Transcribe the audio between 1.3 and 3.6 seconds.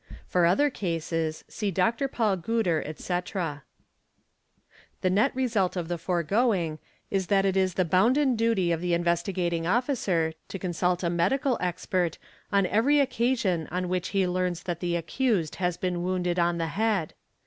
see Dr. Paul Guder, etc.,9 © 10,